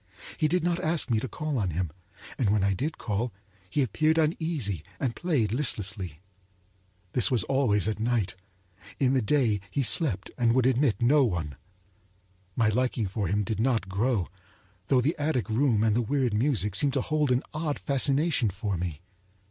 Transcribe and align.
He 0.35 0.47
did 0.47 0.63
not 0.63 0.79
ask 0.79 1.11
me 1.11 1.19
to 1.19 1.27
call 1.27 1.59
on 1.59 1.69
him, 1.69 1.91
and 2.39 2.49
when 2.49 2.63
I 2.63 2.73
did 2.73 2.97
call 2.97 3.31
he 3.69 3.83
appeared 3.83 4.17
uneasy 4.17 4.83
and 4.99 5.15
played 5.15 5.51
listlessly. 5.51 6.19
This 7.13 7.29
was 7.29 7.43
always 7.43 7.87
at 7.87 7.99
night—in 7.99 9.13
the 9.13 9.21
day 9.21 9.59
he 9.69 9.83
slept 9.83 10.31
and 10.39 10.53
would 10.55 10.65
admit 10.65 11.03
no 11.03 11.23
one. 11.23 11.55
My 12.55 12.69
liking 12.69 13.05
for 13.05 13.27
him 13.27 13.43
did 13.43 13.59
not 13.59 13.89
grow, 13.89 14.27
though 14.87 15.01
the 15.01 15.15
attic 15.19 15.47
room 15.47 15.83
and 15.83 15.95
the 15.95 16.01
weird 16.01 16.33
music 16.33 16.73
seemed 16.73 16.93
to 16.93 17.01
hold 17.01 17.31
an 17.31 17.43
odd 17.53 17.77
fascination 17.77 18.49
for 18.49 18.77
me. 18.77 19.01